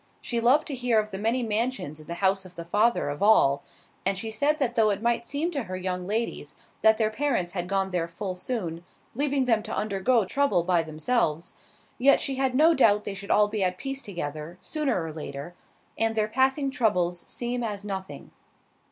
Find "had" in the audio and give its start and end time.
7.51-7.67, 12.33-12.55